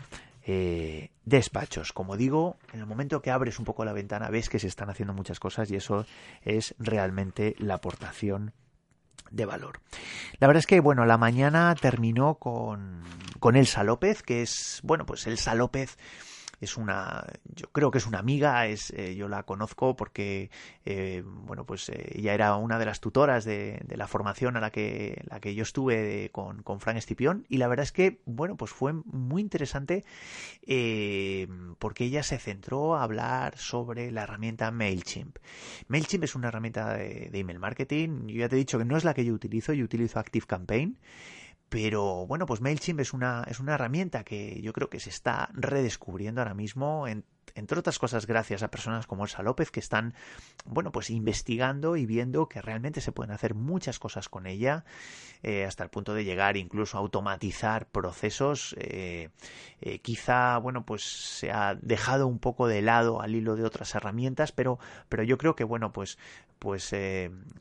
[0.46, 1.92] eh, despachos.
[1.92, 4.90] Como digo, en el momento que abres un poco la ventana ves que se están
[4.90, 6.06] haciendo muchas cosas y eso
[6.44, 8.54] es realmente la aportación
[9.32, 9.80] de valor.
[10.40, 13.04] La verdad es que, bueno, la mañana terminó con,
[13.40, 15.98] con Elsa López, que es, bueno, pues Elsa López
[16.60, 20.50] es una, yo creo que es una amiga, es, eh, yo la conozco porque,
[20.86, 24.72] eh, bueno, pues eh, ella era una de las tutoras de, la formación a la
[24.72, 28.56] que, la que yo estuve con, con Frank Estipión y la verdad es que, bueno,
[28.56, 30.04] pues fue muy interesante
[31.80, 35.38] porque ella se centró a hablar sobre la herramienta MailChimp.
[35.88, 38.96] MailChimp es una herramienta de, de email marketing, yo ya te he dicho que no
[38.98, 40.98] es la que yo utilizo, yo utilizo ActiveCampaign
[41.70, 45.50] pero bueno, pues MailChimp es una, es una herramienta que yo creo que se está
[45.54, 47.24] redescubriendo ahora mismo en
[47.56, 50.14] entre otras cosas gracias a personas como Elsa López que están,
[50.66, 54.84] bueno, pues investigando y viendo que realmente se pueden hacer muchas cosas con ella,
[55.42, 58.76] eh, hasta el punto de llegar incluso a automatizar procesos.
[58.78, 59.30] Eh,
[59.82, 63.96] eh, quizá, bueno, pues se ha dejado un poco de lado al hilo de otras
[63.96, 66.18] herramientas, pero, pero yo creo que, bueno, pues,
[66.60, 66.94] pues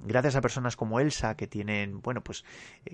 [0.01, 2.45] gracias a personas como Elsa que tienen, bueno, pues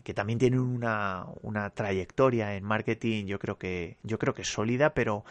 [0.02, 4.52] que también tienen una, una trayectoria en marketing, yo creo que, yo creo que es
[4.52, 5.24] sólida, pero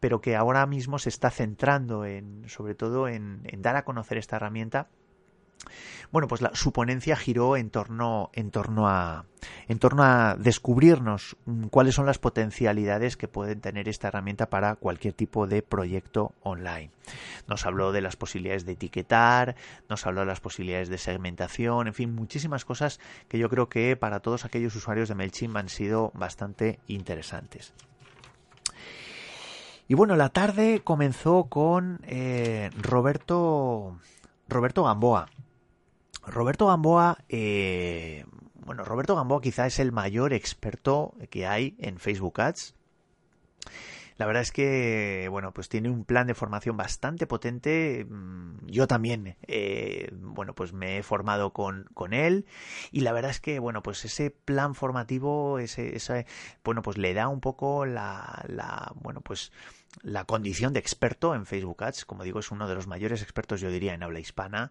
[0.00, 4.36] pero que ahora mismo se está centrando en, sobre todo en, dar a conocer esta
[4.36, 4.88] herramienta
[6.12, 9.24] bueno, pues la, su ponencia giró en torno, en torno a,
[9.68, 14.76] en torno a descubrirnos mm, cuáles son las potencialidades que pueden tener esta herramienta para
[14.76, 16.90] cualquier tipo de proyecto online.
[17.48, 19.56] Nos habló de las posibilidades de etiquetar,
[19.88, 23.96] nos habló de las posibilidades de segmentación, en fin, muchísimas cosas que yo creo que
[23.96, 27.72] para todos aquellos usuarios de Mailchimp han sido bastante interesantes.
[29.88, 33.98] Y bueno, la tarde comenzó con eh, Roberto,
[34.48, 35.28] Roberto Gamboa.
[36.26, 38.24] Roberto Gamboa, eh,
[38.64, 42.74] bueno, Roberto Gamboa quizá es el mayor experto que hay en Facebook Ads.
[44.16, 48.06] La verdad es que, bueno, pues tiene un plan de formación bastante potente.
[48.08, 52.46] Mm, yo también, eh, bueno, pues me he formado con, con él
[52.92, 56.26] y la verdad es que, bueno, pues ese plan formativo, ese,
[56.64, 59.52] bueno, pues le da un poco la, la, bueno, pues
[60.02, 62.04] la condición de experto en Facebook Ads.
[62.06, 64.70] Como digo, es uno de los mayores expertos, yo diría, en habla hispana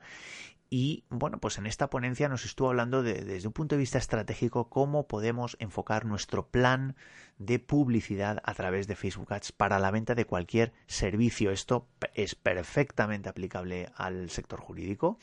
[0.69, 3.97] y bueno, pues en esta ponencia nos estuvo hablando de, desde un punto de vista
[3.97, 6.95] estratégico cómo podemos enfocar nuestro plan
[7.37, 11.51] de publicidad a través de Facebook Ads para la venta de cualquier servicio.
[11.51, 15.17] Esto es perfectamente aplicable al sector jurídico.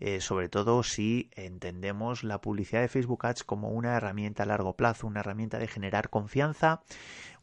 [0.00, 4.76] Eh, sobre todo si entendemos la publicidad de Facebook Ads como una herramienta a largo
[4.76, 6.82] plazo, una herramienta de generar confianza,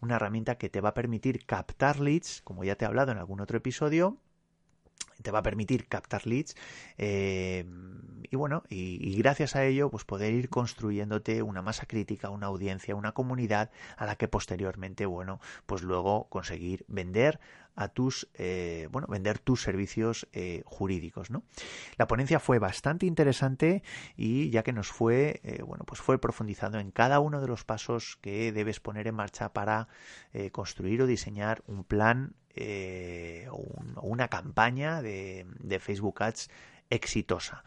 [0.01, 3.19] una herramienta que te va a permitir captar leads, como ya te he hablado en
[3.19, 4.17] algún otro episodio,
[5.21, 6.55] te va a permitir captar leads
[6.97, 7.65] eh,
[8.29, 12.95] y bueno y, gracias a ello pues poder ir construyéndote una masa crítica una audiencia
[12.95, 17.39] una comunidad a la que posteriormente bueno pues luego conseguir vender
[17.75, 21.43] a tus eh, bueno vender tus servicios eh, jurídicos no
[21.97, 23.83] la ponencia fue bastante interesante
[24.15, 28.17] y ya que nos fue bueno pues fue profundizando en cada uno de los pasos
[28.21, 29.87] que debes poner en marcha para
[30.51, 33.47] construir o diseñar un plan eh,
[34.01, 35.45] una campaña de,
[35.79, 36.49] Facebook Ads
[36.89, 37.63] exitosa.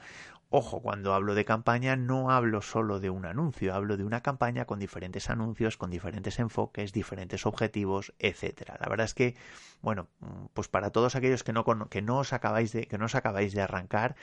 [0.56, 4.66] Ojo, cuando hablo de campaña no hablo solo de un anuncio, hablo de una campaña
[4.66, 8.76] con diferentes anuncios, con diferentes enfoques, diferentes objetivos, etcétera.
[8.80, 9.34] La verdad es que,
[9.82, 10.06] bueno,
[10.52, 13.52] pues para todos aquellos que no, que no os acabáis de, que no os acabáis
[13.52, 14.14] de arrancar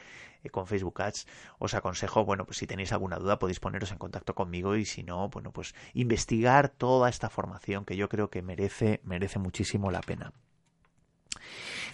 [0.43, 1.27] eh, con Facebook Ads,
[1.59, 5.03] os aconsejo, bueno, pues si tenéis alguna duda podéis poneros en contacto conmigo y si
[5.03, 9.99] no, bueno, pues investigar toda esta formación que yo creo que merece, merece muchísimo la
[9.99, 10.31] pena.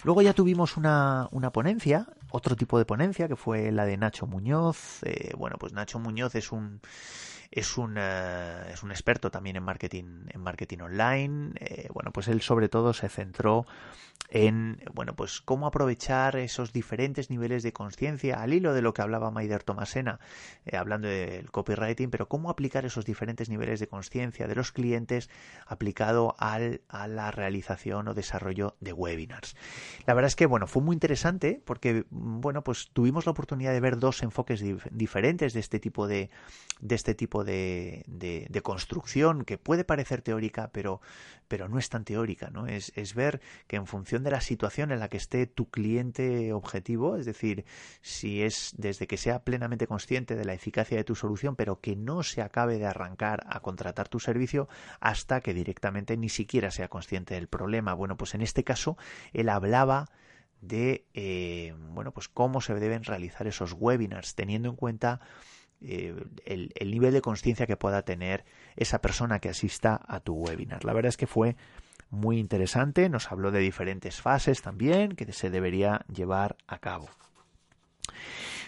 [0.04, 4.26] Luego ya tuvimos una, una, ponencia, otro tipo de ponencia, que fue la de Nacho
[4.26, 5.02] Muñoz.
[5.02, 6.80] Eh, bueno, pues Nacho Muñoz es un
[7.50, 11.52] es un, eh, es un experto también en marketing, en marketing online.
[11.60, 13.66] Eh, bueno, pues él sobre todo se centró
[14.30, 19.00] en bueno pues cómo aprovechar esos diferentes niveles de conciencia al hilo de lo que
[19.00, 20.20] hablaba Maider Tomasena
[20.66, 25.30] eh, hablando del copywriting pero cómo aplicar esos diferentes niveles de conciencia de los clientes
[25.66, 26.58] aplicado a
[27.08, 29.56] la realización o desarrollo de webinars.
[30.06, 33.80] La verdad es que bueno fue muy interesante porque bueno pues tuvimos la oportunidad de
[33.80, 36.30] ver dos enfoques diferentes de este tipo de
[36.88, 41.00] este tipo de, de, construcción que puede parecer teórica pero
[41.48, 44.92] pero no es tan teórica no es, es ver que en función de la situación
[44.92, 47.64] en la que esté tu cliente objetivo, es decir,
[48.00, 51.96] si es desde que sea plenamente consciente de la eficacia de tu solución, pero que
[51.96, 54.68] no se acabe de arrancar a contratar tu servicio
[55.00, 57.94] hasta que directamente ni siquiera sea consciente del problema.
[57.94, 58.96] Bueno, pues en este caso
[59.32, 60.06] él hablaba
[60.60, 65.20] de eh, bueno pues cómo se deben realizar esos webinars teniendo en cuenta
[65.80, 66.12] eh,
[66.44, 70.84] el, el, nivel de conciencia que pueda tener esa persona que asista a tu webinar.
[70.84, 71.56] La verdad es que fue
[72.10, 73.08] muy interesante.
[73.08, 77.08] Nos habló de diferentes fases también que se debería llevar a cabo.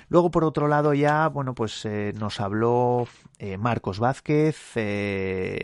[0.08, 3.08] Luego, por otro lado, ya, bueno, pues eh, nos habló
[3.38, 4.56] eh, Marcos Vázquez,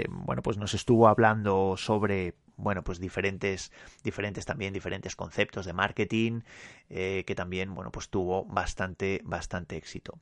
[0.08, 3.70] bueno, pues nos estuvo hablando sobre bueno, pues diferentes,
[4.02, 6.40] diferentes también, diferentes conceptos de marketing,
[6.88, 10.18] que también, bueno, pues tuvo bastante, bastante éxito.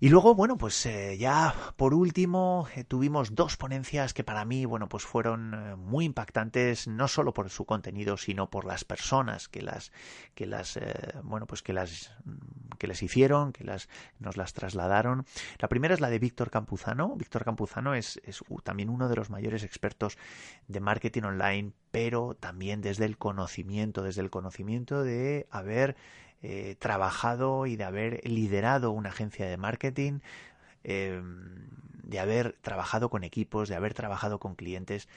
[0.00, 4.64] Y luego, bueno, pues eh, ya por último eh, tuvimos dos ponencias que para mí,
[4.64, 9.48] bueno, pues fueron eh, muy impactantes, no solo por su contenido, sino por las personas
[9.48, 9.90] que las,
[10.36, 10.78] que las,
[11.24, 12.12] bueno, pues que las,
[12.78, 13.88] que les hicieron, que las,
[14.20, 15.26] nos las trasladaron.
[15.58, 17.16] La primera es la de Víctor Campuzano.
[17.16, 18.20] Víctor Campuzano es
[18.62, 20.16] también uno de los mayores expertos
[20.68, 25.96] de marketing online, pero también desde el conocimiento, desde el conocimiento de haber
[26.42, 30.20] eh, trabajado y de haber liderado una agencia de marketing,
[30.84, 31.20] eh,
[32.02, 35.08] de haber trabajado con equipos, de haber trabajado con clientes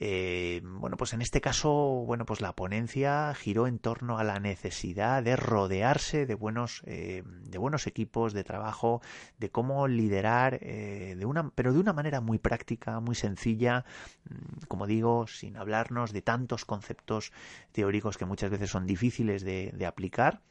[0.00, 1.70] eh, bueno, pues en este caso,
[2.06, 7.24] bueno, pues la ponencia giró en torno a la necesidad de rodearse de buenos, eh,
[7.26, 9.02] de buenos equipos de trabajo,
[9.38, 13.84] de cómo liderar, eh, de una, pero de una manera muy práctica, muy sencilla,
[14.28, 17.32] mm, como digo, sin hablarnos de tantos conceptos
[17.72, 20.42] teóricos que muchas veces son difíciles de, de aplicar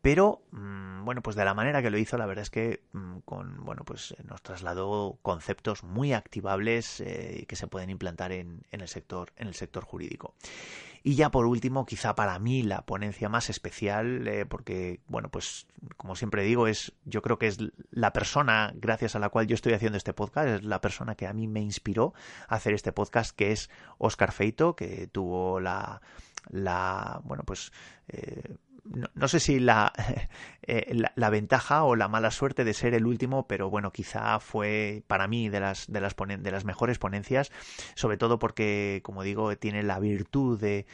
[0.00, 3.18] pero, mm, bueno, pues de la manera que lo hizo, la verdad es que mm,
[3.24, 8.62] con, bueno, pues eh, nos trasladó conceptos muy activables eh, que se pueden implantar en,
[8.70, 10.34] el sector, en el sector jurídico.
[11.02, 15.66] Y ya por último, quizá para mí la ponencia más especial, eh, porque, bueno, pues
[15.96, 17.58] como siempre digo, es, yo creo que es
[17.90, 21.26] la persona gracias a la cual yo estoy haciendo este podcast, es la persona que
[21.26, 22.14] a mí me inspiró
[22.48, 26.02] a hacer este podcast, que es Oscar Feito, que tuvo la,
[26.50, 27.72] la bueno, pues
[28.84, 29.58] no, sé si
[30.70, 35.02] eh, la, ventaja o la mala suerte de ser el último, pero bueno, quizá fue
[35.06, 37.50] para mí de las, de las, de las mejores ponencias,
[37.94, 40.86] sobre todo porque, como digo, tiene la virtud de,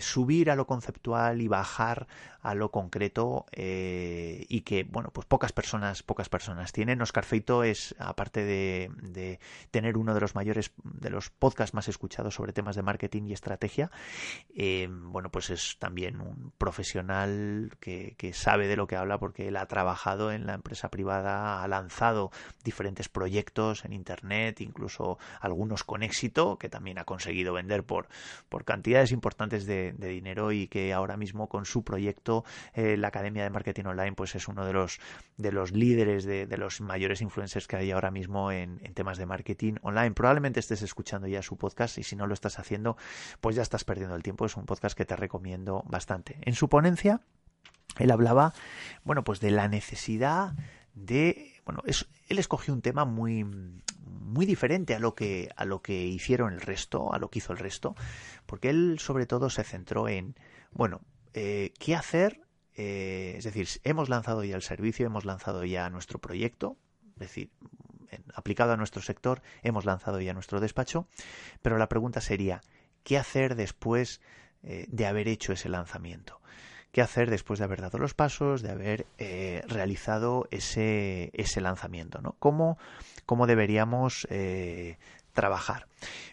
[0.00, 2.06] subir a lo conceptual y bajar
[2.42, 7.02] a lo concreto eh, y que, bueno, pues pocas personas, pocas personas tienen.
[7.02, 11.88] Oscar Feito es, aparte de, de tener uno de los mayores, de los podcasts más
[11.88, 13.90] escuchados sobre temas de marketing y estrategia,
[14.54, 19.56] eh, bueno, pues es también un profesional que, sabe de lo que habla porque él
[19.56, 22.30] ha trabajado en la empresa privada, ha lanzado
[22.64, 28.08] diferentes proyectos en Internet, incluso algunos con éxito, que también ha conseguido vender por,
[28.48, 32.44] por cantidades importantes de, dinero y que ahora mismo con su proyecto,
[32.74, 34.98] eh, la Academia de Marketing Online, pues es uno de los,
[35.36, 39.74] de los líderes, de, los mayores influencers que hay ahora mismo en temas de marketing
[39.82, 40.12] online.
[40.12, 42.96] Probablemente estés escuchando ya su podcast y si no lo estás haciendo,
[43.40, 44.46] pues ya estás perdiendo el tiempo.
[44.46, 46.38] Es un podcast que te recomiendo bastante.
[46.42, 47.20] En su ponencia,
[48.00, 48.52] él hablaba,
[49.04, 50.54] bueno, pues de la necesidad
[50.94, 56.06] de, bueno, él escogió un tema muy, muy diferente a lo que a lo que
[56.06, 57.94] hicieron el resto, a lo que hizo el resto,
[58.46, 60.34] porque él sobre todo se centró en,
[60.72, 61.00] bueno,
[61.34, 62.42] eh, qué hacer,
[62.74, 66.76] eh, es decir, hemos lanzado ya el servicio, hemos lanzado ya nuestro proyecto,
[67.14, 67.50] es decir,
[68.34, 71.06] aplicado a nuestro sector, hemos lanzado ya nuestro despacho,
[71.62, 72.60] pero la pregunta sería,
[73.04, 74.20] ¿qué hacer después
[74.62, 76.39] eh, de haber hecho ese lanzamiento.
[76.92, 82.20] ¿Qué hacer después de haber dado los pasos, de haber eh, realizado ese, ese lanzamiento?
[82.20, 82.34] ¿no?
[82.38, 82.78] ¿Cómo,
[83.26, 84.98] cómo deberíamos eh,
[85.32, 85.86] trabajar?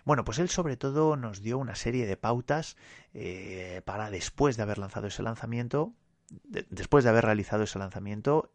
[0.03, 2.75] Bueno, pues él sobre todo nos dio una serie de pautas
[3.85, 5.93] para después de haber lanzado ese lanzamiento,
[6.69, 8.51] después de haber realizado ese lanzamiento,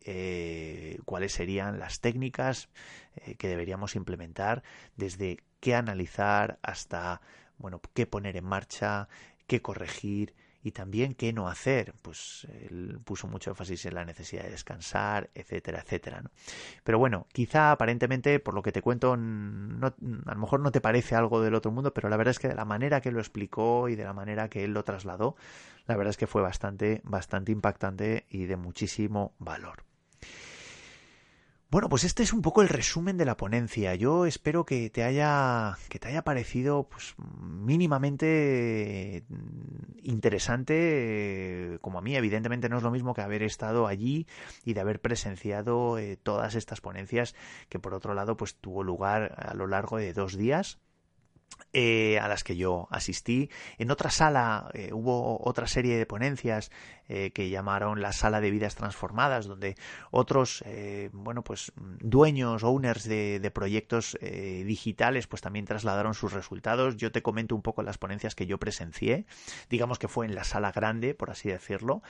[1.05, 2.69] cuáles serían las técnicas
[3.39, 4.63] que deberíamos implementar,
[4.97, 7.21] desde qué analizar hasta
[7.59, 9.09] bueno, qué poner en marcha,
[9.47, 11.95] qué corregir y también qué no hacer.
[12.03, 16.23] Pues él puso mucho énfasis en la necesidad de descansar, etcétera, etcétera.
[16.85, 20.81] Pero bueno, quizá aparentemente, por lo que te cuento, no, a lo mejor no te
[20.81, 23.21] parece algo del otro mundo, pero la verdad es que de la manera que lo
[23.21, 25.37] explicó y de la manera que él lo trasladó,
[25.87, 29.92] la verdad es que fue bastante, bastante impactante y de muchísimo valor.
[31.73, 33.95] Bueno, pues este es un poco el resumen de la ponencia.
[33.95, 42.03] Yo espero que te haya, que te haya parecido pues, mínimamente mm, interesante, como a
[42.03, 42.15] mí.
[42.15, 44.27] Evidentemente no es lo mismo que haber estado allí
[44.67, 47.35] y de haber presenciado eh, todas estas ponencias,
[47.71, 50.79] que por otro lado pues tuvo lugar a lo largo de dos días
[51.73, 53.51] eh, a las que yo asistí.
[53.79, 56.71] En otra sala eh, hubo otra serie de ponencias
[57.09, 59.77] eh, que llamaron la sala de vidas transformadas, donde
[60.11, 60.65] otros,
[61.13, 66.97] bueno, pues dueños, owners de, de proyectos digitales, pues también trasladaron sus resultados.
[66.97, 69.27] Yo te comento un poco las ponencias que yo presencié,
[69.69, 72.03] digamos que fue en la sala grande, por así decirlo.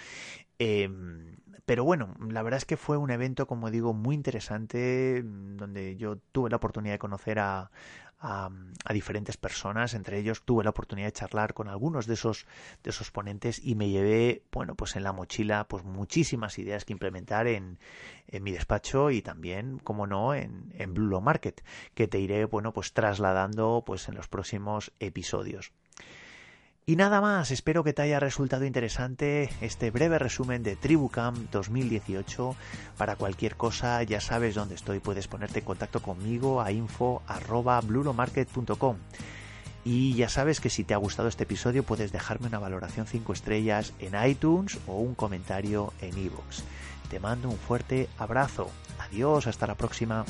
[0.59, 5.97] Em, pero bueno, la verdad es que fue un evento, como digo, muy interesante, donde
[5.97, 7.71] yo tuve la oportunidad de conocer a,
[8.23, 8.51] a,
[8.93, 12.47] diferentes personas, entre ellos tuve la oportunidad de charlar con algunos de esos,
[12.83, 16.93] de esos ponentes y me llevé, bueno, pues en la mochila, pues muchísimas ideas que
[16.93, 17.79] implementar en,
[18.29, 21.65] en mi despacho y también, como no, en, en Blue Market,
[21.95, 25.73] que te iré, bueno, pues trasladando pues en los próximos episodios.
[26.85, 32.57] Y nada más, espero que te haya resultado interesante este breve resumen de TribuCamp 2018.
[32.97, 38.97] Para cualquier cosa, ya sabes dónde estoy, puedes ponerte en contacto conmigo a info.bluromarket.com.
[39.85, 43.33] Y ya sabes que si te ha gustado este episodio puedes dejarme una valoración 5
[43.33, 46.65] estrellas en iTunes o un comentario en iVoox.
[47.09, 48.69] Te mando un fuerte abrazo.
[48.99, 50.25] Adiós, hasta la próxima.